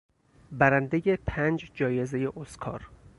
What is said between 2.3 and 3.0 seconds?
اسکار